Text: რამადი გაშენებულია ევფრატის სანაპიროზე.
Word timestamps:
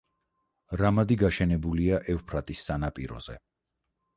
რამადი 0.81 1.17
გაშენებულია 1.23 1.99
ევფრატის 2.15 2.65
სანაპიროზე. 2.71 3.37